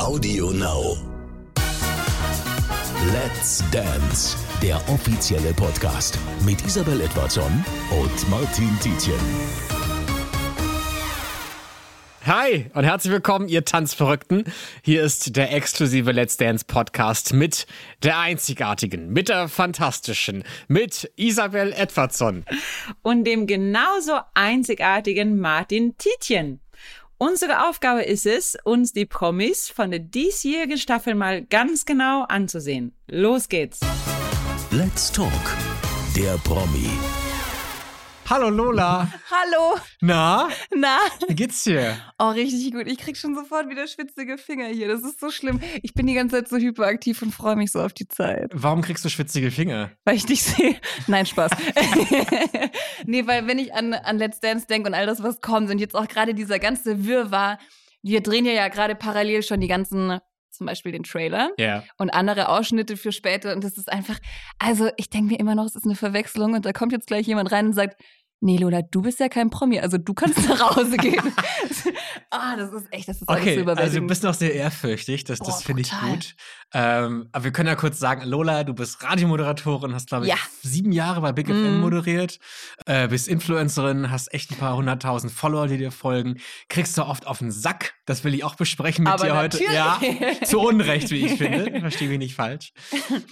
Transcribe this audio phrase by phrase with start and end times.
[0.00, 0.96] Audio Now.
[3.12, 9.20] Let's Dance, der offizielle Podcast mit Isabel Edwardson und Martin Tietjen.
[12.24, 14.44] Hi und herzlich willkommen, ihr Tanzverrückten.
[14.82, 17.66] Hier ist der exklusive Let's Dance Podcast mit
[18.02, 22.46] der einzigartigen, mit der fantastischen, mit Isabel Edwardson.
[23.02, 26.60] und dem genauso einzigartigen Martin Tietjen.
[27.22, 32.94] Unsere Aufgabe ist es, uns die Promis von der diesjährigen Staffel mal ganz genau anzusehen.
[33.08, 33.80] Los geht's.
[34.70, 35.30] Let's Talk,
[36.16, 36.88] der Promi.
[38.30, 39.08] Hallo Lola.
[39.28, 40.98] Hallo, Na, na?
[41.26, 41.96] wie geht's dir?
[42.16, 42.86] Oh, richtig gut.
[42.86, 44.86] Ich krieg schon sofort wieder schwitzige Finger hier.
[44.86, 45.60] Das ist so schlimm.
[45.82, 48.52] Ich bin die ganze Zeit so hyperaktiv und freue mich so auf die Zeit.
[48.54, 49.90] Warum kriegst du schwitzige Finger?
[50.04, 50.76] Weil ich dich sehe.
[51.08, 51.50] Nein, Spaß.
[53.04, 55.80] nee, weil wenn ich an, an Let's Dance denke und all das, was kommt und
[55.80, 57.58] jetzt auch gerade dieser ganze Wirrwarr,
[58.02, 61.82] wir drehen ja, ja gerade parallel schon die ganzen, zum Beispiel den Trailer Ja.
[61.98, 64.18] und andere Ausschnitte für später und das ist einfach,
[64.58, 67.26] also ich denke mir immer noch, es ist eine Verwechslung und da kommt jetzt gleich
[67.26, 68.00] jemand rein und sagt,
[68.40, 71.22] nee, Lola, du bist ja kein Promi, also du kannst nach Hause gehen.
[72.30, 74.08] ah, das ist echt, das ist alles so Okay, also du überwältigend.
[74.08, 76.34] bist noch sehr ehrfürchtig, das, das finde ich gut.
[76.72, 80.36] Ähm, aber wir können ja kurz sagen, Lola, du bist Radiomoderatorin, hast glaube ich Ja.
[80.62, 81.54] sieben Jahre bei Big Mhm.
[81.64, 82.38] FM moderiert,
[82.86, 87.26] äh, bist Influencerin, hast echt ein paar hunderttausend Follower, die dir folgen, kriegst du oft
[87.26, 89.62] auf den Sack, das will ich auch besprechen mit Aber dir heute.
[89.64, 90.40] Ja, natürlich.
[90.42, 92.72] zu Unrecht, wie ich finde, verstehe mich nicht falsch.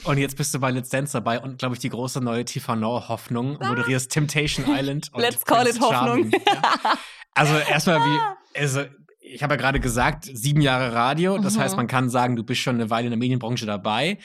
[0.04, 2.74] Und jetzt bist du bei Let's Dance dabei und glaube ich die große neue TV
[2.74, 5.26] Now Hoffnung, moderierst Temptation Island und Ah.
[5.28, 6.30] Let's call Prince it Hoffnung.
[6.30, 6.98] Ja.
[7.34, 8.18] Also erstmal wie,
[8.60, 8.84] also
[9.32, 11.38] ich habe ja gerade gesagt, sieben Jahre Radio.
[11.38, 11.60] Das Mhm.
[11.60, 14.18] heißt, man kann sagen, du bist schon eine Weile in der Medienbranche dabei.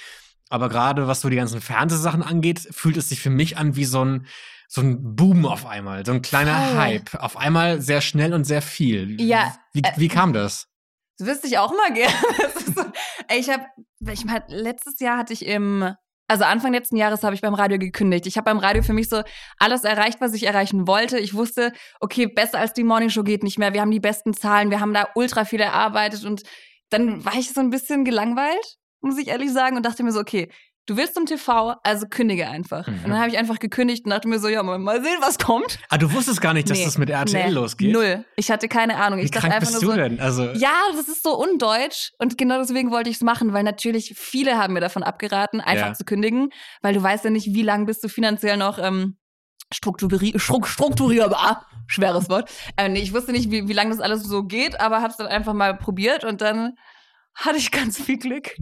[0.50, 3.86] Aber gerade was so die ganzen Fernsehsachen angeht, fühlt es sich für mich an wie
[3.86, 4.28] so ein,
[4.68, 6.78] so ein Boom auf einmal, so ein kleiner Voll.
[6.78, 7.16] Hype.
[7.16, 9.20] Auf einmal sehr schnell und sehr viel.
[9.22, 10.68] Ja, Wie, äh, wie kam das?
[11.18, 12.14] Das wüsste ich auch mal gerne.
[12.76, 12.84] So,
[13.38, 13.66] ich habe,
[14.12, 15.94] ich mein, letztes Jahr hatte ich im,
[16.28, 18.26] also Anfang letzten Jahres habe ich beim Radio gekündigt.
[18.28, 19.24] Ich habe beim Radio für mich so
[19.58, 21.20] alles erreicht, was ich erreichen wollte.
[21.20, 23.74] Ich wusste, okay, besser als die Morningshow geht nicht mehr.
[23.74, 26.44] Wir haben die besten Zahlen, wir haben da ultra viel erarbeitet und
[26.90, 30.20] dann war ich so ein bisschen gelangweilt, muss ich ehrlich sagen, und dachte mir so,
[30.20, 30.50] okay,
[30.86, 32.88] du willst zum TV, also kündige einfach.
[32.88, 32.96] Mhm.
[33.04, 35.80] Und dann habe ich einfach gekündigt und dachte mir so, ja, mal, sehen, was kommt.
[35.90, 37.94] Ah, du wusstest gar nicht, dass Nee, das mit RTL nee, losgeht?
[37.94, 38.26] Null.
[38.36, 39.20] Ich hatte keine Ahnung.
[39.20, 40.20] Wie Ich dachte krank einfach bist nur du so, denn?
[40.20, 44.14] Also, ja, das ist so undeutsch und genau deswegen wollte ich es machen, weil natürlich
[44.18, 45.94] viele haben mir davon abgeraten, einfach Ja.
[45.94, 46.50] zu kündigen,
[46.82, 49.18] weil du weißt ja nicht, wie lange bist du finanziell noch ähm,
[49.74, 51.66] strukturi stru strukturierbar.
[51.88, 52.50] Schweres Wort.
[52.78, 55.28] Äh, nee, ich wusste nicht, wie, wie lange das alles so geht, aber hab's dann
[55.28, 56.74] einfach mal probiert und dann
[57.36, 58.56] hatte ich ganz viel Glück.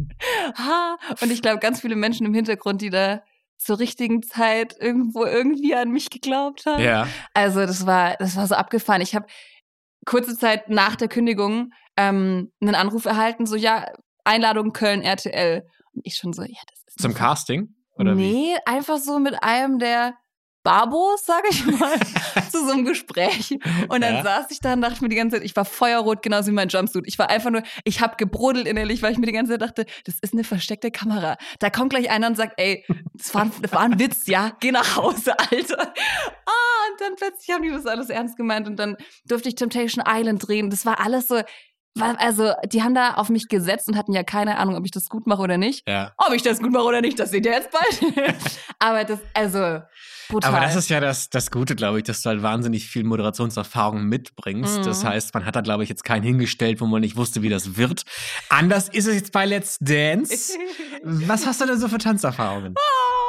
[0.57, 0.97] Ha.
[1.21, 3.21] Und ich glaube, ganz viele Menschen im Hintergrund, die da
[3.57, 6.81] zur richtigen Zeit irgendwo irgendwie an mich geglaubt haben.
[6.81, 7.07] ja.
[7.33, 9.01] Also das war, das war so abgefahren.
[9.01, 9.27] Ich habe
[10.05, 13.85] kurze Zeit nach der Kündigung ähm, einen Anruf erhalten, so ja,
[14.23, 15.63] Einladung Köln RTL.
[15.93, 17.75] Und ich schon so, ja, das ist Zum Casting?
[17.95, 18.31] Oder wie?
[18.31, 20.15] nee, einfach so mit einem der
[20.63, 21.99] Barbos, sag ich mal,
[22.51, 23.57] zu so einem Gespräch.
[23.89, 24.23] Und dann Ja.
[24.23, 26.67] saß ich da und dachte mir die ganze Zeit, ich war feuerrot, genauso wie mein
[26.69, 27.07] Jumpsuit.
[27.07, 29.85] Ich war einfach nur, ich habe gebrodelt innerlich, weil ich mir die ganze Zeit dachte,
[30.05, 31.37] das ist eine versteckte Kamera.
[31.59, 34.51] Da kommt gleich einer und sagt, ey, das war, ein- das war ein Witz, ja,
[34.59, 35.79] geh nach Hause, Alter.
[36.45, 40.03] Ah, und dann plötzlich haben die das alles ernst gemeint und dann durfte ich Temptation
[40.07, 40.69] Island drehen.
[40.69, 41.41] Das war alles so,
[41.99, 45.09] also die haben da auf mich gesetzt und hatten ja keine Ahnung, ob ich das
[45.09, 45.87] gut mache oder nicht.
[45.87, 46.13] Ja.
[46.17, 48.35] Ob ich das gut mache oder nicht, das seht ihr jetzt bald.
[48.79, 49.81] Aber das, also,
[50.29, 50.49] brutal.
[50.49, 54.03] Aber das ist ja das, das Gute, glaube ich, dass du halt wahnsinnig viel Moderationserfahrung
[54.05, 54.79] mitbringst.
[54.79, 54.83] Mhm.
[54.83, 57.49] Das heißt, man hat da, glaube ich, jetzt keinen hingestellt, wo man nicht wusste, wie
[57.49, 58.03] das wird.
[58.49, 60.53] Anders ist es jetzt bei Let's Dance.
[61.03, 62.75] Was hast du denn so für Tanzerfahrungen?
[62.77, 63.20] Ah,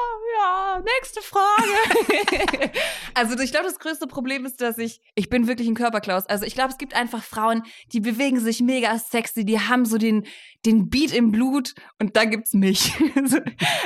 [0.76, 2.72] ja, nächste Frage.
[3.14, 6.26] also ich glaube, das größte Problem ist, dass ich, ich bin wirklich ein Körperklaus.
[6.26, 7.62] Also ich glaube, es gibt einfach Frauen,
[7.92, 10.26] die bewegen sich mega sexy, die haben so den,
[10.64, 12.92] den Beat im Blut und da gibt's mich.
[13.14, 13.38] Also,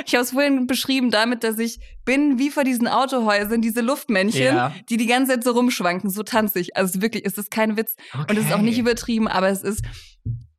[0.05, 4.55] ich habe es vorhin beschrieben damit, dass ich bin wie vor diesen Autohäusern, diese Luftmännchen,
[4.55, 4.73] Ja.
[4.89, 6.09] die die ganze Zeit so rumschwanken.
[6.09, 6.75] So tanze ich.
[6.77, 7.95] Also wirklich, es ist kein Witz.
[8.13, 9.83] Und es ist auch nicht übertrieben, aber es ist.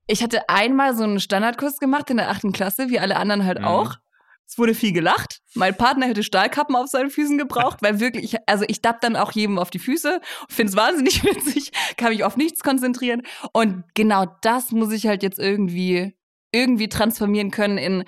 [0.06, 3.58] Ich hatte einmal so einen Standardkurs gemacht in der achten Klasse, wie alle anderen halt
[3.60, 3.64] Mhm.
[3.64, 3.94] auch.
[4.50, 5.40] Es wurde viel gelacht.
[5.54, 9.14] Mein Partner hätte Stahlkappen auf seinen Füßen gebraucht, weil wirklich, ich, also ich dapp dann
[9.14, 13.22] auch jedem auf die Füße, finde es wahnsinnig witzig, kann mich auf nichts konzentrieren.
[13.52, 16.14] Und genau das muss ich halt jetzt irgendwie,
[16.50, 18.04] irgendwie transformieren können in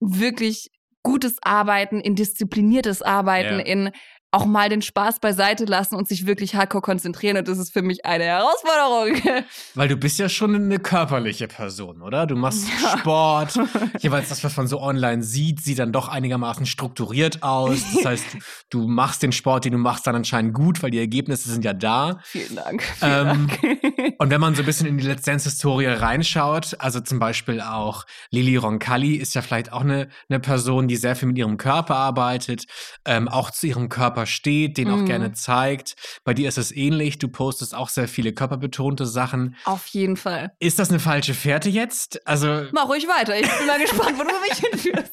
[0.00, 0.70] wirklich
[1.02, 3.64] gutes Arbeiten, in diszipliniertes Arbeiten, Ja.
[3.64, 3.90] in
[4.32, 7.36] auch mal den Spaß beiseite lassen und sich wirklich hardcore konzentrieren.
[7.36, 9.44] Und das ist für mich eine Herausforderung.
[9.74, 12.26] Weil du bist ja schon eine körperliche Person, oder?
[12.26, 12.98] Du machst ja.
[12.98, 13.58] Sport.
[13.98, 17.80] Jeweils das, was man so online sieht, sieht dann doch einigermaßen strukturiert aus.
[17.94, 18.26] Das heißt,
[18.70, 21.72] du machst den Sport, den du machst, dann anscheinend gut, weil die Ergebnisse sind ja
[21.72, 22.20] da.
[22.22, 22.82] Vielen Dank.
[22.82, 24.14] Vielen ähm, Dank.
[24.18, 28.06] und wenn man so ein bisschen in die Let's Dance-Historie reinschaut, also zum Beispiel auch
[28.30, 31.96] Lili Roncalli ist ja vielleicht auch eine, eine Person, die sehr viel mit ihrem Körper
[31.96, 32.66] arbeitet,
[33.04, 35.34] ähm, auch zu ihrem Körper Körper steht, den auch gerne mhm.
[35.34, 35.96] zeigt.
[36.24, 37.18] Bei dir ist es ähnlich.
[37.18, 39.56] Du postest auch sehr viele körperbetonte Sachen.
[39.64, 40.52] Auf jeden Fall.
[40.58, 42.26] Ist das eine falsche Fährte jetzt?
[42.26, 43.38] Also Mach ruhig weiter.
[43.38, 45.12] Ich bin mal gespannt, wo du mich hinführst.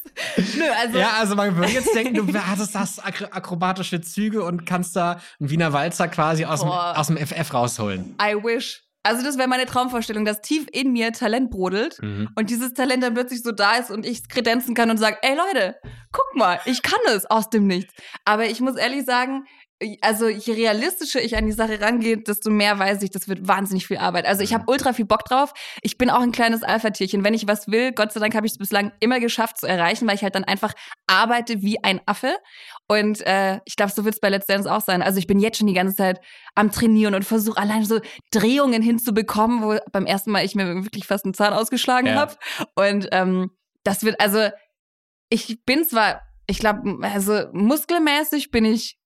[0.57, 4.95] Nö, also ja, also man würde jetzt denken, du hattest das akrobatische Züge und kannst
[4.95, 8.15] da einen Wiener Walzer quasi aus, dem, aus dem FF rausholen.
[8.21, 8.87] I wish.
[9.03, 12.29] Also das wäre meine Traumvorstellung, dass tief in mir Talent brodelt mhm.
[12.35, 15.35] und dieses Talent dann plötzlich so da ist und ich kredenzen kann und sage, ey
[15.35, 15.75] Leute,
[16.11, 17.94] guck mal, ich kann es aus dem Nichts.
[18.25, 19.45] Aber ich muss ehrlich sagen,
[20.01, 23.85] also je realistischer ich an die Sache rangehe, desto mehr weiß ich, das wird wahnsinnig
[23.85, 24.25] viel Arbeit.
[24.25, 25.53] Also ich habe ultra viel Bock drauf.
[25.83, 27.24] Ich bin auch ein kleines Alpha-Tierchen.
[27.24, 30.07] Wenn ich was will, Gott sei Dank habe ich es bislang immer geschafft zu erreichen,
[30.07, 30.74] weil ich halt dann einfach
[31.06, 32.38] arbeite wie ein Affe.
[32.88, 35.03] Und äh, ich glaube, so wird es bei Let's Dance auch sein.
[35.03, 36.21] Also ich bin jetzt schon die ganze Zeit
[36.56, 38.00] am Trainieren und versuche allein so
[38.31, 42.15] Drehungen hinzubekommen, wo beim ersten Mal ich mir wirklich fast einen Zahn ausgeschlagen ja.
[42.15, 42.35] habe.
[42.75, 43.51] Und ähm,
[43.83, 44.50] das wird, also
[45.30, 48.96] ich bin zwar, ich glaube, also muskelmäßig bin ich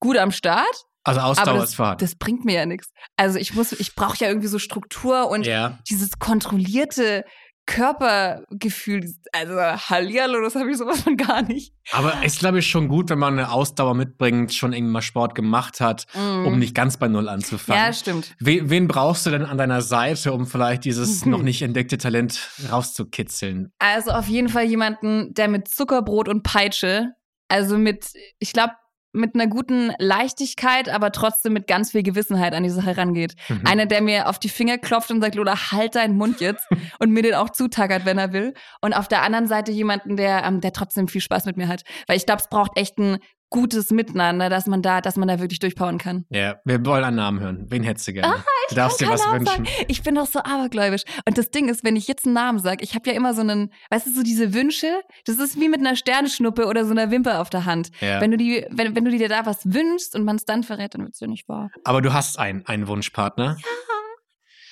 [0.00, 0.84] gut am Start.
[1.04, 1.76] Also Ausdauer das.
[1.98, 2.90] Das bringt mir ja nichts.
[3.16, 5.78] Also ich muss, ich brauche ja irgendwie so Struktur und ja.
[5.88, 7.24] dieses kontrollierte
[7.68, 11.74] Körpergefühl, also Hallihallo, das habe ich sowas von gar nicht.
[11.92, 15.34] Aber ist, glaube ich, schon gut, wenn man eine Ausdauer mitbringt, schon irgendwie mal Sport
[15.34, 16.46] gemacht hat, mm.
[16.46, 17.82] um nicht ganz bei Null anzufangen.
[17.82, 18.34] Ja, stimmt.
[18.38, 21.32] Wen, wen brauchst du denn an deiner Seite, um vielleicht dieses mhm.
[21.32, 22.40] noch nicht entdeckte Talent
[22.72, 23.70] rauszukitzeln?
[23.78, 27.12] Also auf jeden Fall jemanden, der mit Zuckerbrot und Peitsche,
[27.48, 28.06] also mit,
[28.38, 28.72] ich glaube,
[29.18, 33.34] mit einer guten Leichtigkeit, aber trotzdem mit ganz viel Gewissenheit an die Sache rangeht.
[33.48, 33.62] Mhm.
[33.66, 36.66] Einer, der mir auf die Finger klopft und sagt, Lola, halt deinen Mund jetzt
[36.98, 38.54] und mir den auch zutackert, wenn er will.
[38.80, 41.82] Und auf der anderen Seite jemanden, der, ähm, der trotzdem viel Spaß mit mir hat.
[42.06, 43.18] Weil ich glaube, es braucht echt einen
[43.50, 46.24] gutes Miteinander, dass man da, dass man da wirklich durchbauen kann.
[46.30, 47.66] Ja, wir wollen einen Namen hören.
[47.68, 48.36] Wen hättest du gerne?
[48.36, 49.64] Ah, du darfst dir was Namen wünschen.
[49.64, 49.84] Sagen.
[49.88, 51.02] Ich bin doch so abergläubisch.
[51.26, 53.40] Und das Ding ist, wenn ich jetzt einen Namen sage, ich habe ja immer so
[53.40, 57.10] einen, weißt du, so diese Wünsche, das ist wie mit einer Sternschnuppe oder so einer
[57.10, 57.90] Wimper auf der Hand.
[58.00, 58.20] Ja.
[58.20, 60.94] Wenn du die, wenn, wenn du dir da was wünschst und man es dann verrät,
[60.94, 61.70] dann wird es ja nicht wahr.
[61.84, 63.56] Aber du hast einen, einen Wunschpartner.
[63.58, 63.97] Ja.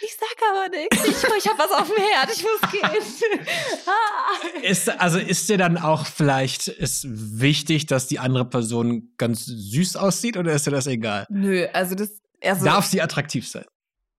[0.06, 1.05] Ich sag aber nichts.
[1.05, 2.31] Ich, ich habe was auf dem Herd.
[2.32, 4.62] Ich muss gehen.
[4.62, 9.97] ist, also ist dir dann auch vielleicht ist wichtig, dass die andere Person ganz süß
[9.97, 11.26] aussieht oder ist dir das egal?
[11.29, 12.20] Nö, also das.
[12.43, 13.64] Also, Darf sie attraktiv sein?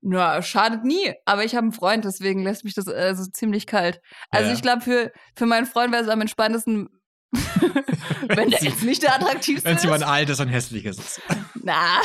[0.01, 1.13] Na, schadet nie.
[1.25, 4.01] Aber ich habe einen Freund, deswegen lässt mich das also ziemlich kalt.
[4.30, 4.56] Also ja.
[4.56, 6.90] ich glaube, für, für meinen Freund wäre es am entspanntesten,
[8.28, 11.22] wenn der jetzt nicht der attraktivste Wenn es jemand altes und hässliches ist.
[11.64, 12.02] Na.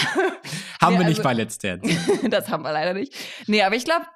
[0.80, 1.88] haben nee, wir nicht also, bei Let's Dance.
[2.28, 3.14] das haben wir leider nicht.
[3.46, 4.06] Nee, aber ich glaube,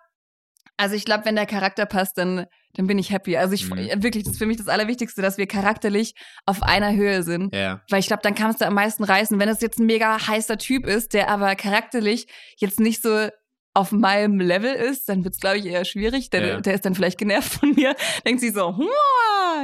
[0.77, 3.37] also ich glaube, wenn der Charakter passt, dann, dann bin ich happy.
[3.37, 4.03] Also ich mhm.
[4.03, 6.15] wirklich, das ist für mich das Allerwichtigste, dass wir charakterlich
[6.45, 7.55] auf einer Höhe sind.
[7.55, 7.83] Ja.
[7.89, 9.39] Weil ich glaube, dann kannst du am meisten reißen.
[9.39, 12.27] Wenn es jetzt ein mega heißer Typ ist, der aber charakterlich
[12.59, 13.29] jetzt nicht so
[13.77, 16.31] auf meinem Level ist, dann wird es, glaube ich, eher schwierig.
[16.31, 16.61] Der, ja.
[16.61, 17.95] der ist dann vielleicht genervt von mir,
[18.25, 18.75] denkt sich so,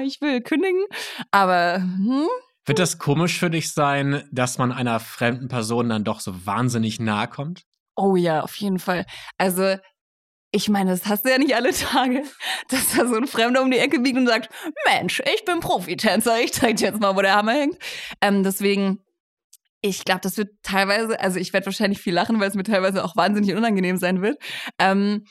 [0.04, 0.84] ich will kündigen.
[1.30, 2.28] Aber hm?
[2.66, 7.00] wird das komisch für dich sein, dass man einer fremden Person dann doch so wahnsinnig
[7.00, 7.62] nahe kommt?
[7.96, 9.06] Oh ja, auf jeden Fall.
[9.38, 9.76] Also
[10.50, 12.22] ich meine, das hast du ja nicht alle Tage,
[12.68, 14.50] dass da so ein Fremder um die Ecke biegt und sagt,
[14.86, 17.78] Mensch, ich bin Profitänzer, ich zeig dir jetzt mal, wo der Hammer hängt.
[18.20, 19.00] Ähm, deswegen,
[19.82, 23.04] ich glaube, das wird teilweise, also ich werde wahrscheinlich viel lachen, weil es mir teilweise
[23.04, 24.38] auch wahnsinnig unangenehm sein wird.
[24.78, 25.24] Ähm,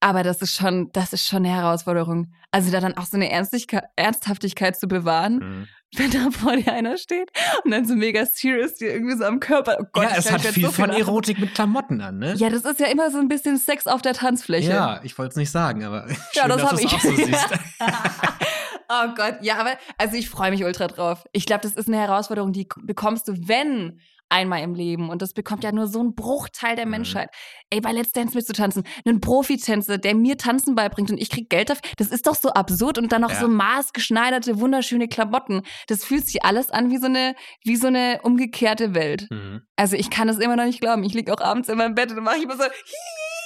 [0.00, 2.32] aber das ist schon, das ist schon eine Herausforderung.
[2.50, 5.68] Also da dann auch so eine Ernsthaftigkeit zu bewahren, mhm.
[5.96, 7.30] wenn da vor dir einer steht
[7.64, 9.76] und dann so mega serious dir irgendwie so am Körper.
[9.78, 12.34] Oh Gott, ja, es hat viel so von Erotik mit Klamotten an, ne?
[12.34, 14.70] Ja, das ist ja immer so ein bisschen Sex auf der Tanzfläche.
[14.70, 17.14] Ja, ich wollte es nicht sagen, aber ja, schön, das dass du es auch so
[17.14, 17.48] siehst.
[18.92, 21.24] oh Gott, ja, aber also ich freue mich ultra drauf.
[21.32, 23.98] Ich glaube, das ist eine Herausforderung, die bekommst du, wenn
[24.32, 25.10] einmal im Leben.
[25.10, 26.92] Und das bekommt ja nur so ein Bruchteil der mhm.
[26.92, 27.28] Menschheit.
[27.70, 31.70] Ey, bei Let's Dance mitzutanzen, einen Profitänzer, der mir Tanzen beibringt und ich krieg Geld
[31.70, 32.98] dafür, das ist doch so absurd.
[32.98, 33.40] Und dann noch ja.
[33.40, 35.62] so maßgeschneiderte, wunderschöne Klamotten.
[35.86, 39.28] Das fühlt sich alles an wie so eine, wie so eine umgekehrte Welt.
[39.30, 39.62] Mhm.
[39.76, 41.04] Also ich kann es immer noch nicht glauben.
[41.04, 42.64] Ich liege auch abends in meinem Bett und mache ich immer so,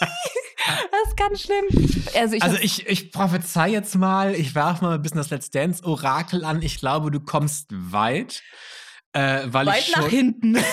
[0.66, 2.12] Das ist ganz schlimm.
[2.14, 5.50] Also ich, also ich, ich prophezei jetzt mal, ich werfe mal ein bisschen das Let's
[5.50, 6.62] Dance Orakel an.
[6.62, 8.42] Ich glaube, du kommst weit.
[9.12, 10.58] Äh, weil Weit ich nach hinten.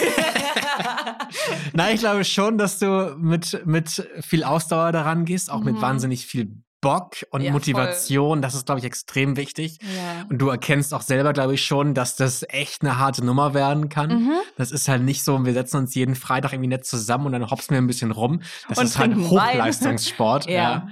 [1.73, 5.73] Nein, ich glaube schon, dass du mit, mit viel Ausdauer daran gehst, auch mhm.
[5.73, 8.41] mit wahnsinnig viel Bock und Ja, Motivation.
[8.43, 9.79] Das ist, glaube ich, extrem wichtig.
[9.81, 10.25] Ja.
[10.29, 13.89] Und du erkennst auch selber, glaube ich, schon, dass das echt eine harte Nummer werden
[13.89, 14.25] kann.
[14.25, 14.33] Mhm.
[14.57, 17.49] Das ist halt nicht so, wir setzen uns jeden Freitag irgendwie nett zusammen und dann
[17.49, 18.41] hopsen wir ein bisschen rum.
[18.69, 19.15] Das Und ist halt.
[19.15, 20.45] Hochleistungssport.
[20.53, 20.53] Ja.
[20.53, 20.87] ja.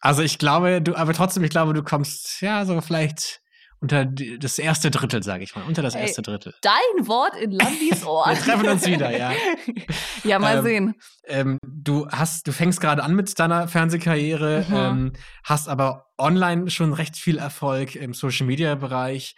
[0.00, 3.41] Also ich glaube, du, aber trotzdem, ich glaube, du kommst, ja, so vielleicht
[3.82, 5.64] unter das erste Drittel, sage ich mal.
[5.66, 6.02] Unter das Ey.
[6.02, 6.54] erste Drittel.
[6.62, 8.24] Dein Wort in Landis Ohr.
[8.28, 9.32] Wir treffen uns wieder, ja.
[10.24, 10.94] Ja, mal Ähm, sehen.
[11.26, 14.74] Ähm, du hast, du fängst gerade an mit deiner Fernsehkarriere, Mhm.
[14.76, 15.12] ähm,
[15.44, 19.34] hast aber online schon recht viel Erfolg im Social Media Bereich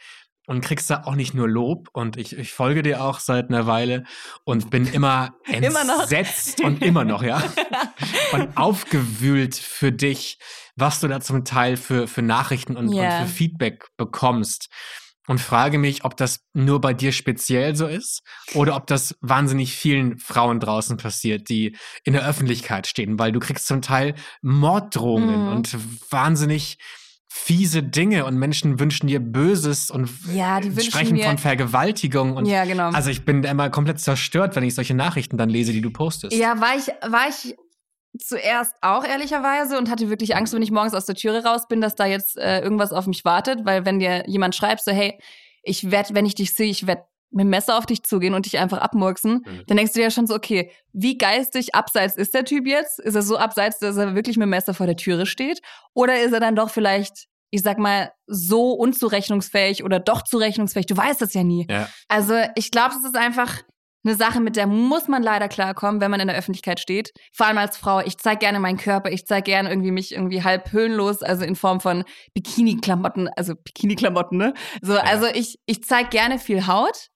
[0.47, 1.89] und kriegst da auch nicht nur Lob.
[1.93, 4.05] Und ich, ich folge dir auch seit einer Weile
[4.45, 7.43] und bin immer Immer entsetzt und immer noch, ja.
[8.33, 10.39] und aufgewühlt für dich,
[10.77, 13.21] was du da zum Teil für, für Nachrichten und, Ja.
[13.21, 14.69] und für Feedback bekommst.
[15.27, 18.21] Und frage mich, ob das nur bei dir speziell so ist
[18.53, 23.41] oder ob das wahnsinnig vielen Frauen draußen passiert, die in der Öffentlichkeit stehen, weil du
[23.41, 25.49] kriegst zum Teil Morddrohungen Mhm.
[25.49, 25.77] und
[26.13, 26.77] wahnsinnig
[27.37, 32.64] fiese Dinge und Menschen wünschen dir Böses und Ja, wünschen sprechen von Vergewaltigung und ja,
[32.64, 32.91] genau.
[32.91, 36.33] also ich bin immer komplett zerstört, wenn ich solche Nachrichten dann lese, die du postest.
[36.33, 37.57] Ja, war ich, war ich
[38.21, 41.81] zuerst auch ehrlicherweise und hatte wirklich Angst, wenn ich morgens aus der Türe raus bin,
[41.81, 45.19] dass da jetzt äh, irgendwas auf mich wartet, weil wenn dir jemand schreibt, so hey,
[45.64, 47.03] ich werde, wenn ich dich sehe, ich werde
[47.35, 49.62] mit dem Messer auf dich zugehen und dich einfach abmurksen, Mhm.
[49.67, 52.99] dann denkst du dir ja schon so, okay, wie geistig abseits ist der Typ jetzt?
[53.00, 55.61] Ist er so abseits, dass er wirklich mit dem Messer vor der Türe steht?
[55.95, 60.87] Oder ist er dann doch vielleicht, ich sag mal, so unzurechnungsfähig oder doch zurechnungsfähig?
[60.87, 61.67] Du weißt das ja nie.
[61.69, 61.88] Ja.
[62.09, 63.62] Also ich glaube, es ist einfach
[64.07, 67.12] eine Sache, mit der muss man leider klarkommen, wenn man in der Öffentlichkeit steht.
[67.33, 68.00] Vor allem als Frau.
[68.00, 69.11] Ich zeige gerne meinen Körper.
[69.11, 74.37] Ich zeige gerne irgendwie mich irgendwie halb höhenlos, also in Form von Bikini-Klamotten, also Bikini-Klamotten,
[74.37, 74.53] ne?
[74.83, 77.09] So, also ich, ich zeige gerne viel Haut.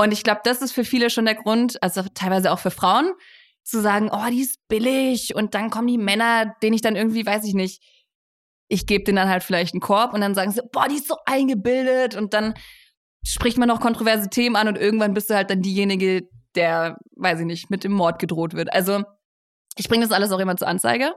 [0.00, 3.12] Und ich glaube, das ist für viele schon der Grund, also teilweise auch für Frauen,
[3.64, 5.34] zu sagen, oh, die ist billig.
[5.34, 7.82] Und dann kommen die Männer, denen ich dann irgendwie, weiß ich nicht,
[8.68, 11.06] ich gebe denen dann halt vielleicht einen Korb und dann sagen sie, boah, die ist
[11.06, 12.16] so eingebildet.
[12.16, 12.54] Und dann
[13.26, 16.22] spricht man noch kontroverse Themen an und irgendwann bist du halt dann diejenige,
[16.54, 18.72] der, weiß ich nicht, mit dem Mord gedroht wird.
[18.72, 19.02] Also
[19.76, 21.12] ich bringe das alles auch immer zur Anzeige.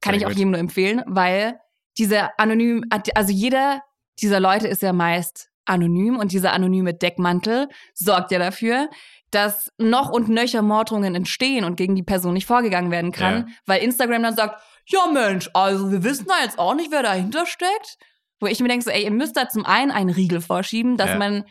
[0.00, 0.38] Kann Sehr ich auch gut.
[0.38, 1.60] jedem nur empfehlen, weil
[1.98, 3.80] diese anonym, also jeder
[4.20, 8.88] dieser Leute ist ja meist anonym und dieser anonyme Deckmantel sorgt ja dafür,
[9.30, 13.54] dass noch und nöcher Morddrohungen entstehen und gegen die Person nicht vorgegangen werden kann, Ja.
[13.66, 17.46] weil Instagram dann sagt, ja Mensch, also wir wissen da jetzt auch nicht, wer dahinter
[17.46, 17.98] steckt.
[18.40, 21.10] Wo ich mir denke, so, ey, ihr müsst da zum einen einen Riegel vorschieben, dass
[21.10, 21.16] Ja.
[21.18, 21.44] man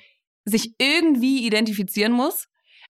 [0.46, 2.48] sich irgendwie identifizieren muss.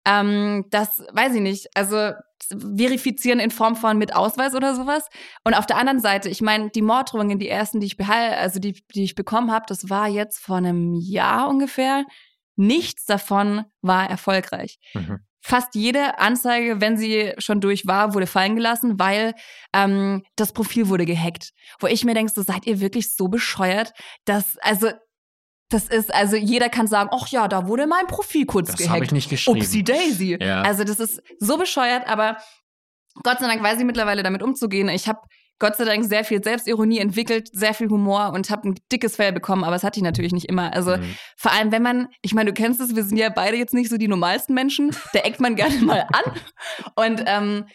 [0.06, 1.68] Ähm, das weiß ich nicht.
[1.75, 2.12] Also
[2.60, 5.08] verifizieren in Form von mit Ausweis oder sowas.
[5.43, 8.60] Und auf der anderen Seite, ich meine, die Morddrohungen, die ersten, die ich behal also
[8.60, 12.05] die, die ich bekommen habe, das war jetzt vor einem Jahr ungefähr.
[12.55, 14.77] Nichts davon war erfolgreich.
[14.93, 15.20] Mhm.
[15.43, 19.34] Fast jede Anzeige, wenn sie schon durch war, wurde fallen gelassen, weil
[19.74, 21.51] ähm, das Profil wurde gehackt.
[21.79, 23.91] Wo ich mir denke, so seid ihr wirklich so bescheuert,
[24.25, 24.91] dass also
[25.72, 28.94] das ist also jeder kann sagen, ach ja, da wurde mein Profil kurz Das gehackt.
[28.96, 29.58] habe ich nicht geschrieben.
[29.60, 30.38] Upsi Daisy.
[30.40, 30.62] Ja.
[30.62, 32.38] Also das ist so bescheuert, aber
[33.24, 34.88] Gott sei Dank weiß ich mittlerweile damit umzugehen.
[34.90, 35.20] Ich habe
[35.60, 39.32] Gott sei Dank sehr viel Selbstironie entwickelt, sehr viel Humor und habe ein dickes Fell
[39.32, 40.74] bekommen, aber es hatte ich natürlich nicht immer.
[40.74, 41.16] Also Mhm.
[41.38, 43.90] vor allem, wenn man, ich meine, du kennst es, wir sind ja beide jetzt nicht
[43.90, 46.34] so die normalsten Menschen, da eckt man gerne mal an.
[46.96, 47.66] Und ähm,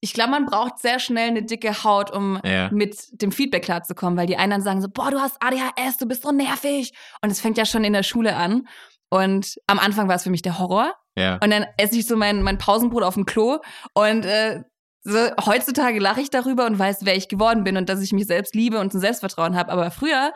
[0.00, 2.70] ich glaube, man braucht sehr schnell eine dicke Haut, um Ja.
[2.72, 6.06] mit dem Feedback klarzukommen, weil die einen dann sagen so, boah, du hast ADHS, du
[6.06, 6.92] bist so nervig.
[7.22, 8.66] Und es fängt ja schon in der Schule an.
[9.10, 10.94] Und am Anfang war es für mich der Horror.
[11.16, 11.34] Ja.
[11.42, 13.58] Und dann esse ich so mein, mein Pausenbrot auf dem Klo.
[13.92, 14.62] Und äh,
[15.02, 18.26] so, heutzutage lache ich darüber und weiß, wer ich geworden bin und dass ich mich
[18.26, 19.72] selbst liebe und ein Selbstvertrauen habe.
[19.72, 20.32] Aber früher,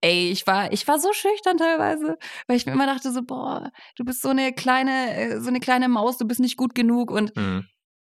[0.00, 3.70] ey, ich war, ich war so schüchtern teilweise, weil ich mir immer dachte so, boah,
[3.96, 7.10] du bist so eine kleine, äh, so eine kleine Maus, du bist nicht gut genug.
[7.10, 7.66] Und Mhm.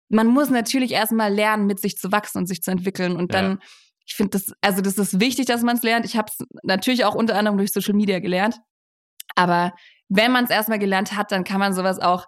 [0.09, 3.15] Man muss natürlich erstmal lernen, mit sich zu wachsen und sich zu entwickeln.
[3.15, 3.57] Und dann, Ja.
[4.05, 6.05] ich finde das, also das ist wichtig, dass man es lernt.
[6.05, 8.59] Ich habe es natürlich auch unter anderem durch Social Media gelernt.
[9.35, 9.73] Aber
[10.09, 12.25] wenn man es erstmal gelernt hat, dann kann man sowas auch,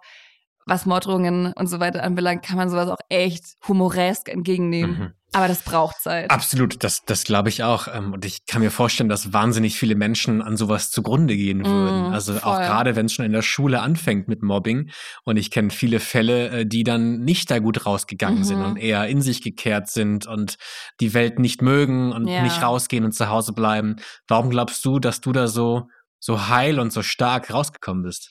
[0.66, 4.98] was Morddrohungen und so weiter anbelangt, kann man sowas auch echt humoresk entgegennehmen.
[4.98, 5.12] Mhm.
[5.34, 6.30] Aber das braucht Zeit.
[6.30, 7.88] Absolut, das, das glaube ich auch.
[7.88, 12.10] Ähm, Und ich kann mir vorstellen, dass wahnsinnig viele Menschen an sowas zugrunde gehen würden.
[12.10, 12.64] Mm, also auch voll.
[12.66, 14.90] gerade, wenn es schon in der Schule anfängt mit Mobbing.
[15.24, 18.64] Und ich kenne viele Fälle, äh, die dann nicht da gut rausgegangen sind Mhm.
[18.66, 20.56] und eher in sich gekehrt sind und
[21.00, 22.42] die Welt nicht mögen und Ja.
[22.42, 23.96] nicht rausgehen und zu Hause bleiben.
[24.28, 25.88] Warum glaubst du, dass du da so,
[26.20, 28.28] so heil und so stark rausgekommen bist?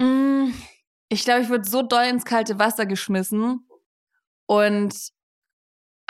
[0.00, 0.46] Mm,
[1.08, 3.66] Ich glaube, ich wurde so doll ins kalte Wasser geschmissen
[4.46, 4.94] und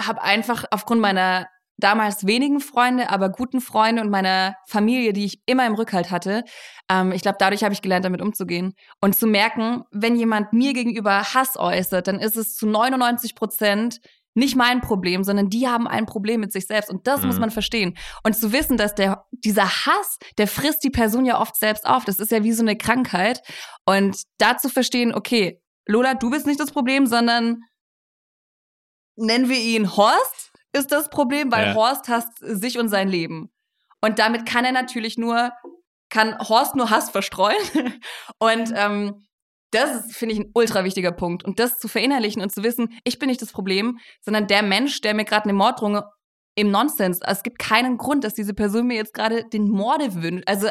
[0.00, 5.40] habe einfach aufgrund meiner damals wenigen Freunde, aber guten Freunde und meiner Familie, die ich
[5.46, 6.44] immer im Rückhalt hatte,
[6.90, 8.74] ähm, ich glaube, dadurch habe ich gelernt, damit umzugehen.
[9.00, 14.00] Und zu merken, wenn jemand mir gegenüber Hass äußert, dann ist es zu 99 Prozent
[14.38, 16.88] nicht mein Problem, sondern die haben ein Problem mit sich selbst.
[16.90, 17.26] Und das Mhm.
[17.26, 17.98] muss man verstehen.
[18.24, 22.04] Und zu wissen, dass der, dieser Hass, der frisst die Person ja oft selbst auf.
[22.04, 23.42] Das ist ja wie so eine Krankheit.
[23.84, 27.62] Und da zu verstehen, okay, Lola, du bist nicht das Problem, sondern
[29.16, 31.74] nennen wir ihn Horst, ist das Problem, weil Ja.
[31.74, 33.50] Horst hasst sich und sein Leben.
[34.00, 35.52] Und damit kann er natürlich nur,
[36.08, 37.56] kann Horst nur Hass verstreuen.
[38.38, 39.26] Und ähm,
[39.70, 41.44] das ist, finde ich, ein ultra wichtiger Punkt.
[41.44, 45.00] Und das zu verinnerlichen und zu wissen, ich bin nicht das Problem, sondern der Mensch,
[45.00, 46.00] der mir gerade eine Morddrohung
[46.54, 47.20] im Nonsens.
[47.24, 50.42] Es gibt keinen Grund, dass diese Person mir jetzt gerade den Morde wünscht.
[50.48, 50.68] Also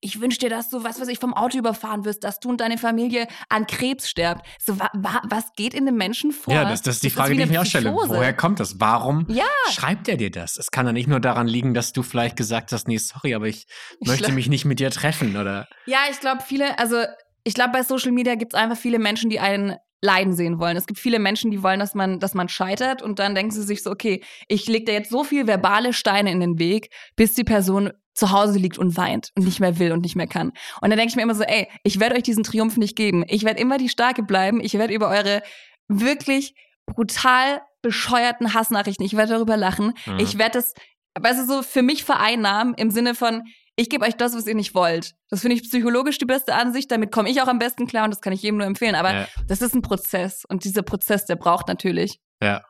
[0.00, 2.60] ich wünsche dir, dass du, was weiß ich, vom Auto überfahren wirst, dass du und
[2.60, 4.44] deine Familie an Krebs sterbt.
[4.58, 6.52] So, wa, wa, was geht in dem Menschen vor?
[6.52, 7.92] Ja, das, das ist die Frage, wie die ich mir auch stelle.
[7.92, 8.80] Woher kommt das?
[8.80, 9.44] Warum Ja.
[9.70, 10.56] schreibt er dir das?
[10.56, 13.46] Es kann ja nicht nur daran liegen, dass du vielleicht gesagt hast, nee, sorry, aber
[13.46, 13.66] ich,
[14.00, 15.68] Ich möchte mich nicht mit dir treffen, oder?
[15.86, 17.04] Ja, ich glaube, viele, also
[17.44, 20.76] ich glaube, bei Social Media gibt es einfach viele Menschen, die einen leiden sehen wollen.
[20.76, 23.62] Es gibt viele Menschen, die wollen, dass man, dass man scheitert und dann denken sie
[23.62, 27.34] sich so, okay, ich leg da jetzt so viel verbale Steine in den Weg, bis
[27.34, 30.52] die Person zu Hause liegt und weint und nicht mehr will und nicht mehr kann.
[30.80, 33.24] Und dann denke ich mir immer so, ey, ich werde euch diesen Triumph nicht geben.
[33.28, 34.60] Ich werde immer die Starke bleiben.
[34.60, 35.42] Ich werde über eure
[35.88, 36.54] wirklich
[36.86, 39.94] brutal bescheuerten Hassnachrichten, ich werde darüber lachen.
[40.06, 40.18] Mhm.
[40.18, 40.74] Ich werde das,
[41.18, 43.42] weißt du, so für mich vereinnahmen im Sinne von,
[43.78, 45.14] ich gebe euch das, was ihr nicht wollt.
[45.30, 46.90] Das finde ich psychologisch die beste Ansicht.
[46.90, 48.94] Damit komme ich auch am besten klar und das kann ich jedem nur empfehlen.
[48.96, 49.28] Aber Ja.
[49.46, 52.20] das ist ein Prozess und dieser Prozess, der braucht natürlich.
[52.42, 52.62] Ja.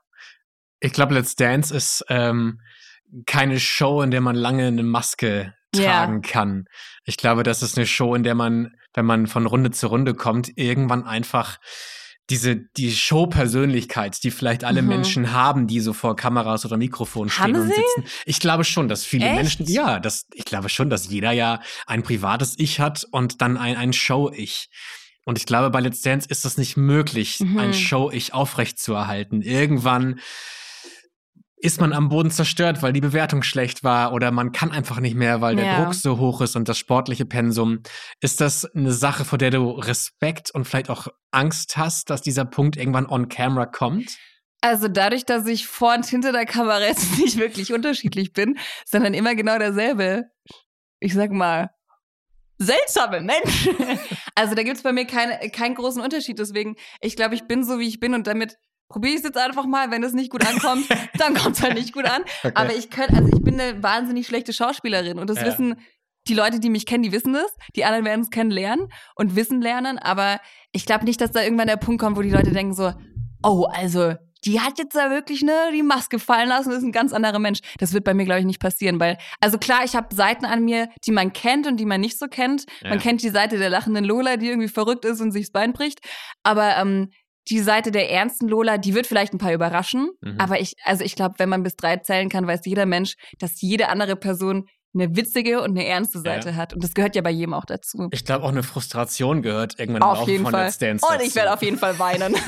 [0.81, 2.61] Ich glaube, Let's Dance ist ähm,
[3.27, 5.83] keine Show, in der man lange eine Maske Ja.
[6.05, 6.67] tragen kann.
[7.05, 10.15] Ich glaube, das ist eine Show, in der man, wenn man von Runde zu Runde
[10.15, 11.59] kommt, irgendwann einfach
[12.30, 14.88] diese, die Show-Persönlichkeit, die vielleicht alle Mhm.
[14.88, 17.75] Menschen haben, die so vor Kameras oder Mikrofon stehen Haben und sie?
[17.75, 18.04] sitzen.
[18.26, 19.37] Ich glaube schon, dass viele Echt?
[19.37, 23.56] Menschen, ja, das, ich glaube schon, dass jeder ja ein privates Ich hat und dann
[23.56, 24.68] ein, ein Show-Ich.
[25.25, 27.58] Und ich glaube, bei Let's Dance ist das nicht möglich, Mhm.
[27.58, 29.42] ein Show-Ich aufrechtzuerhalten.
[29.42, 30.20] Irgendwann
[31.61, 35.15] ist man am Boden zerstört, weil die Bewertung schlecht war oder man kann einfach nicht
[35.17, 35.85] mehr, weil der Ja.
[35.85, 37.81] Druck so hoch ist und das sportliche Pensum.
[38.21, 42.45] Ist das eine Sache, vor der du Respekt und vielleicht auch Angst hast, dass dieser
[42.45, 44.17] Punkt irgendwann on camera kommt?
[44.61, 49.15] Also dadurch, dass ich vor und hinter der Kamera jetzt nicht wirklich unterschiedlich bin, sondern
[49.15, 50.25] immer genau derselbe,
[51.00, 51.71] ich sag mal,
[52.59, 53.69] seltsame Mensch.
[54.35, 56.38] Also da gibt's bei mir keine, keinen großen Unterschied.
[56.38, 58.57] Deswegen, ich glaube, ich bin so, wie ich bin und damit
[58.88, 59.90] probiere ich es jetzt einfach mal.
[59.90, 60.87] Wenn es nicht gut ankommt,
[61.18, 62.23] dann kommt's halt nicht gut an.
[62.42, 62.52] Okay.
[62.54, 65.47] Aber ich könnte, also ich bin eine wahnsinnig schlechte Schauspielerin und das Ja.
[65.47, 65.76] wissen
[66.26, 67.55] die Leute, die mich kennen, die wissen das.
[67.74, 69.98] Die anderen werden es kennenlernen und wissen lernen.
[69.98, 70.40] Aber
[70.72, 72.92] ich glaube nicht, dass da irgendwann der Punkt kommt, wo die Leute denken so,
[73.42, 77.12] oh, also die hat jetzt da wirklich ne die Maske fallen lassen, ist ein ganz
[77.12, 77.59] anderer Mensch.
[77.79, 80.64] Das wird bei mir glaube ich nicht passieren, weil also klar, ich habe Seiten an
[80.64, 82.64] mir, die man kennt und die man nicht so kennt.
[82.83, 82.90] Ja.
[82.90, 85.72] Man kennt die Seite der lachenden Lola, die irgendwie verrückt ist und sich das Bein
[85.72, 86.01] bricht,
[86.44, 87.11] aber ähm,
[87.50, 90.37] die Seite der ernsten Lola, die wird vielleicht ein paar überraschen, Mhm.
[90.38, 93.61] aber ich also ich glaube, wenn man bis drei zählen kann, weiß jeder Mensch, dass
[93.61, 97.30] jede andere Person eine witzige und eine ernste Seite hat und das gehört ja bei
[97.30, 98.08] jedem auch dazu.
[98.11, 100.64] Ich glaube, auch eine Frustration gehört irgendwann Auf jeden von Fall.
[100.64, 101.04] Let's Dance.
[101.06, 101.26] Und dazu.
[101.26, 102.34] ich werde auf jeden Fall weinen.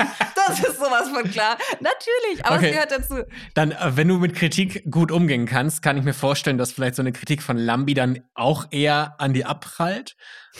[0.47, 1.55] Das ist sowas von klar.
[1.81, 2.65] Natürlich, aber Okay.
[2.65, 3.15] es gehört dazu.
[3.53, 6.95] Dann, äh, wenn du mit Kritik gut umgehen kannst, kann ich mir vorstellen, dass vielleicht
[6.95, 10.15] so eine Kritik von Lambi dann auch eher an dir abprallt?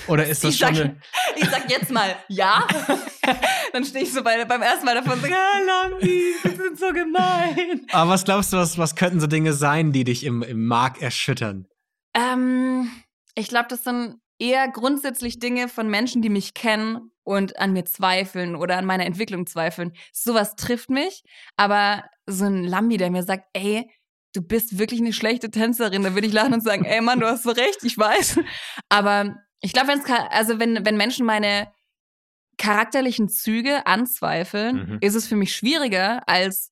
[0.07, 1.01] Oder ist das Ich schon sag, eine,
[1.35, 2.67] ich sag jetzt mal ja.
[3.73, 6.79] Dann stehe ich so bei, beim ersten Mal davon und sage, ah, Lambi, das sind
[6.79, 7.85] so gemein.
[7.91, 11.01] Aber was glaubst du, was, was könnten so Dinge sein, die dich im, im Mark
[11.01, 11.67] erschüttern?
[12.13, 12.89] Ähm,
[13.35, 17.85] ich glaube, das sind eher grundsätzlich Dinge von Menschen, die mich kennen und an mir
[17.85, 19.93] zweifeln oder an meiner Entwicklung zweifeln.
[20.11, 21.23] Sowas trifft mich,
[21.57, 23.89] aber so ein Lambi, der mir sagt, ey,
[24.33, 27.27] du bist wirklich eine schlechte Tänzerin, da würde ich lachen und sagen, ey Mann, du
[27.27, 28.39] hast so recht, ich weiß.
[28.89, 31.71] Aber ich glaube, wenn es also wenn wenn Menschen meine
[32.57, 34.97] charakterlichen Züge anzweifeln, Mhm.
[35.01, 36.69] ist es für mich schwieriger als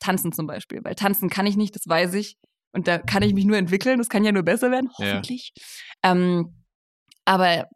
[0.00, 2.38] Tanzen zum Beispiel, weil tanzen kann ich nicht, das weiß ich.
[2.72, 5.06] Und da kann ich mich nur entwickeln, das kann ja nur besser werden, Ja.
[5.06, 5.52] hoffentlich.
[6.02, 6.54] Ähm,
[7.24, 7.68] aber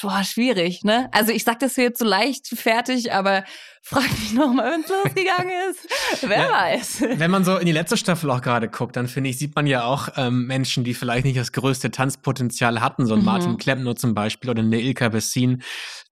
[0.00, 1.08] boah, schwierig, ne?
[1.12, 3.44] Also ich sag das hier jetzt so leicht fertig, aber
[3.82, 5.88] frag mich noch mal, wenn es losgegangen ist.
[6.22, 6.50] Wer Ja.
[6.52, 7.04] weiß.
[7.16, 9.66] Wenn man so in die letzte Staffel auch gerade guckt, dann finde ich, sieht man
[9.66, 13.26] ja auch ähm, Menschen, die vielleicht nicht das größte Tanzpotenzial hatten, so ein Mhm.
[13.26, 15.62] Martin Klempner zum Beispiel oder eine Ilka Bessin,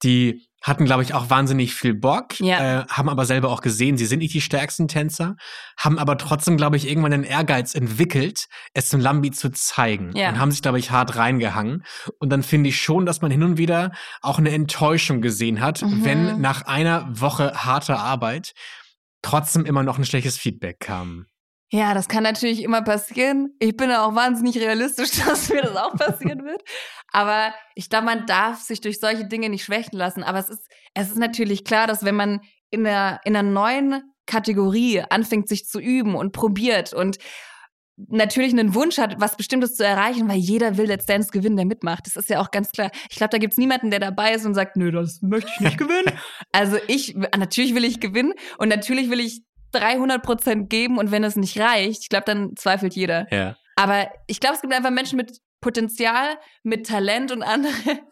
[0.02, 2.80] die hatten, glaube ich, auch wahnsinnig viel Bock, Ja.
[2.82, 5.36] äh, haben aber selber auch gesehen, sie sind nicht die stärksten Tänzer,
[5.78, 10.28] haben aber trotzdem, glaube ich, irgendwann den Ehrgeiz entwickelt, es zum Lambi zu zeigen Ja.
[10.28, 11.84] und haben sich, glaube ich, hart reingehangen.
[12.18, 15.82] Und dann finde ich schon, dass man hin und wieder auch eine Enttäuschung gesehen hat,
[15.82, 16.04] Mhm.
[16.04, 18.52] wenn nach einer Woche harter Arbeit
[19.22, 21.26] trotzdem immer noch ein schlechtes Feedback kam.
[21.72, 23.54] Ja, das kann natürlich immer passieren.
[23.60, 26.62] Ich bin ja auch wahnsinnig realistisch, dass mir das auch passieren wird.
[27.12, 30.24] Aber ich glaube, man darf sich durch solche Dinge nicht schwächen lassen.
[30.24, 34.02] Aber es ist, es ist natürlich klar, dass wenn man in einer, in einer neuen
[34.26, 37.18] Kategorie anfängt, sich zu üben und probiert und
[38.08, 41.66] natürlich einen Wunsch hat, was Bestimmtes zu erreichen, weil jeder will Let's Dance gewinnen, der
[41.66, 42.06] mitmacht.
[42.06, 42.90] Das ist ja auch ganz klar.
[43.10, 45.78] Ich glaube, da gibt's niemanden, der dabei ist und sagt, nö, das möchte ich nicht
[45.78, 46.16] gewinnen.
[46.52, 51.24] Also ich, natürlich will ich gewinnen und natürlich will ich 300 Prozent geben und wenn
[51.24, 53.26] es nicht reicht, ich glaube, dann zweifelt jeder.
[53.32, 53.56] Ja.
[53.76, 57.72] Aber ich glaube, es gibt einfach Menschen mit Potenzial, mit Talent und andere.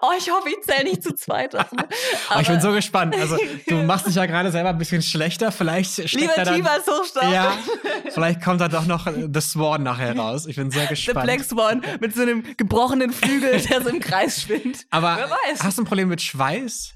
[0.00, 1.54] Oh, ich hoffe, ich zähle nicht zu zweit.
[1.54, 1.76] Also,
[2.30, 3.14] Aber ich bin so gespannt.
[3.14, 5.52] Also, du machst dich ja gerade selber ein bisschen schlechter.
[5.52, 7.30] Vielleicht Lieber da dann, Hochstapel.
[7.30, 7.52] Ja,
[8.08, 10.46] vielleicht kommt da doch noch The Swan nachher raus.
[10.46, 11.26] Ich bin sehr The gespannt.
[11.26, 14.86] Black Swan mit so einem gebrochenen Flügel, der so im Kreis schwingt.
[14.88, 15.62] Aber Wer weiß.
[15.62, 16.94] hast du ein Problem mit Schweiß?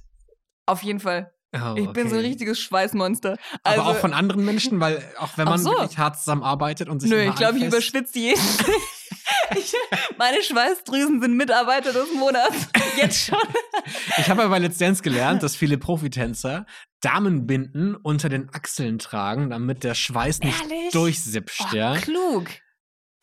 [0.64, 1.30] Auf jeden Fall.
[1.54, 2.28] Oh, Ich bin so ein okay.
[2.28, 3.36] richtiges Schweißmonster.
[3.62, 5.70] Also, Aber auch von anderen Menschen, weil auch wenn man so.
[5.70, 8.40] wirklich hart zusammenarbeitet und sich Nö, ich glaube, ich überschwitze jeden.
[9.56, 9.74] ich,
[10.18, 12.68] meine Schweißdrüsen sind Mitarbeiter des Monats.
[12.96, 13.38] Jetzt schon.
[14.18, 16.64] Ich habe ja bei Let's Dance gelernt, dass viele Profitänzer
[17.02, 20.92] Damenbinden unter den Achseln tragen, damit der Schweiß nicht Ehrlich?
[20.92, 21.96] durchsipscht, Oh, ja.
[21.98, 22.46] klug.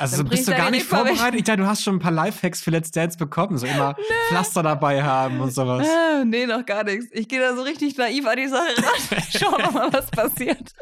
[0.02, 1.36] Also Dann bist du gar nicht vorbereitet?
[1.36, 3.96] Ich dachte, du hast schon ein paar Lifehacks für Let's Dance bekommen, so immer
[4.30, 5.86] Pflaster dabei haben und sowas.
[5.88, 7.08] Ah, nee, noch gar nichts.
[7.12, 9.24] Ich gehe da so richtig naiv an die Sache ran.
[9.38, 10.74] Schauen wir mal, was passiert.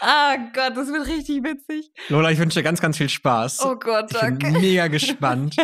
[0.00, 1.90] Ah Gott, das wird richtig witzig.
[2.08, 3.64] Lola, ich wünsche dir ganz, ganz viel Spaß.
[3.64, 4.60] Oh Gott, Ich bin danke.
[4.60, 5.56] mega gespannt.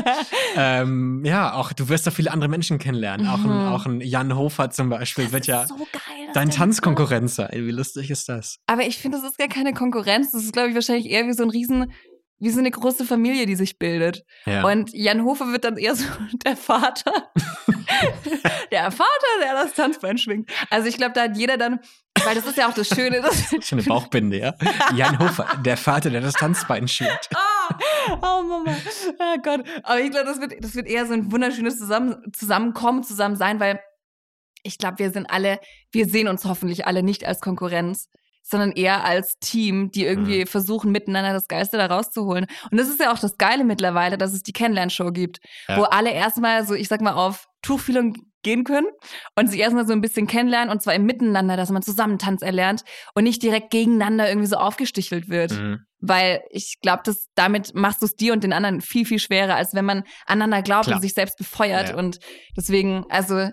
[0.56, 3.28] ähm, ja, auch du wirst da viele andere Menschen kennenlernen.
[3.28, 5.66] Auch, ein, auch ein Jan Hofer zum Beispiel wird ja Mhm.
[5.68, 6.28] so geil.
[6.34, 7.50] dein der Tanzkonkurrent sein.
[7.52, 8.58] Wie lustig ist das?
[8.66, 10.32] Aber ich finde, das ist gar keine Konkurrenz.
[10.32, 11.92] Das ist, glaube ich, wahrscheinlich eher wie so ein Riesen,
[12.40, 14.24] wie so eine große Familie, die sich bildet.
[14.46, 14.64] Ja.
[14.64, 16.05] Und Jan Hofer wird dann eher so
[16.44, 17.12] der Vater.
[18.70, 20.51] der Vater, der das Tanzbein schwingt.
[20.70, 21.81] Also ich glaube, da hat jeder dann,
[22.24, 24.55] weil das ist ja auch das Schöne, dass, Schon eine Bauchbinde, ja.
[24.94, 27.29] Jan Hofer, der Vater, der das Tanzbein schwingt.
[27.35, 27.79] Ah,
[28.22, 28.77] oh Mama,
[29.18, 29.64] oh Gott.
[29.83, 33.59] Aber ich glaube, das wird, das wird eher so ein wunderschönes Zusammen Zusammenkommen, zusammen sein,
[33.61, 33.81] weil
[34.62, 35.61] ich glaube, wir sind alle,
[35.92, 38.09] wir sehen uns hoffentlich alle nicht als Konkurrenz,
[38.50, 42.46] sondern eher als Team, die irgendwie versuchen, miteinander das Geiste da rauszuholen.
[42.70, 45.78] Und das ist ja auch das Geile mittlerweile, dass es die Kennenlernshow gibt, Ja.
[45.78, 48.87] wo alle erstmal so, ich sag mal, auf Tuchfühlung gehen können
[49.37, 52.40] und sich erstmal so ein bisschen kennenlernen und zwar im Miteinander, dass man zusammen Tanz
[52.40, 52.84] erlernt
[53.14, 55.50] und nicht direkt gegeneinander irgendwie so aufgestichelt wird.
[55.52, 55.80] Mhm.
[56.00, 59.56] Weil ich glaube, dass damit machst du es dir und den anderen viel, viel schwerer,
[59.56, 60.96] als wenn man aneinander glaubt Klar.
[60.96, 61.88] und sich selbst befeuert.
[61.90, 61.96] Ja.
[61.96, 62.20] Und
[62.56, 63.50] deswegen, also,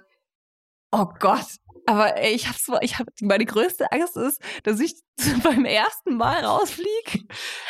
[0.92, 1.48] oh Gott.
[1.88, 4.96] Aber ey, ich hab's, ich hab, meine größte Angst ist, dass ich
[5.44, 7.26] beim ersten Mal rausfliege.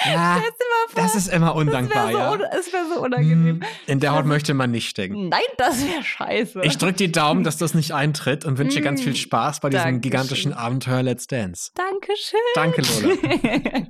[0.06, 0.42] Ja,
[0.90, 1.04] vor.
[1.04, 2.32] das ist immer das undankbar, wäre so, ja.
[2.32, 3.62] un- es wär so unangenehm.
[3.62, 5.30] Hm, In der Haut möchte man nicht stecken.
[5.30, 6.62] Nein, das wäre scheiße.
[6.64, 9.60] Ich drücke die Daumen, dass das nicht eintritt und wünsche dir ganz Mm, viel Spaß
[9.60, 10.02] bei diesem Dankeschön.
[10.02, 11.72] gigantischen Abenteuer Let's Dance.
[11.76, 12.40] Dankeschön.
[12.56, 13.16] Danke, Lola.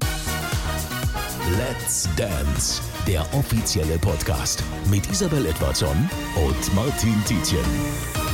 [1.58, 8.25] Let's Dance, der offizielle Podcast mit Isabel Edwardson und Martin Tietjen.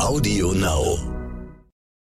[0.00, 1.19] Audio Now.